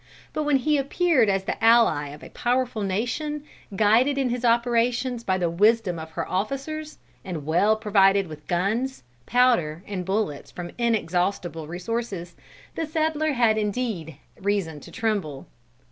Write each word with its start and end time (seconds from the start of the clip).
But 0.33 0.45
when 0.45 0.57
he 0.57 0.79
appeared 0.79 1.29
as 1.29 1.43
the 1.43 1.63
ally 1.63 2.07
of 2.07 2.23
a 2.23 2.31
powerful 2.31 2.81
nation, 2.81 3.43
guided 3.75 4.17
in 4.17 4.29
his 4.31 4.43
operations 4.43 5.23
by 5.23 5.37
the 5.37 5.47
wisdom 5.47 5.99
of 5.99 6.09
her 6.13 6.27
officers, 6.27 6.97
and 7.23 7.45
well 7.45 7.75
provided 7.75 8.25
with 8.25 8.47
guns, 8.47 9.03
powder, 9.27 9.83
and 9.85 10.03
bullets 10.03 10.49
from 10.49 10.71
inexhaustible 10.79 11.67
resources, 11.67 12.35
the 12.73 12.87
settler 12.87 13.33
had 13.33 13.59
indeed 13.59 14.17
reason 14.41 14.79
to 14.79 14.91
tremble. 14.91 15.45